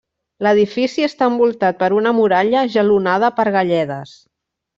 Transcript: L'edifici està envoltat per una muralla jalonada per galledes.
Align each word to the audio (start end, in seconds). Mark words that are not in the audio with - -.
L'edifici 0.45 1.03
està 1.07 1.27
envoltat 1.31 1.77
per 1.81 1.89
una 1.99 2.15
muralla 2.21 2.65
jalonada 2.77 3.31
per 3.41 3.47
galledes. 3.59 4.17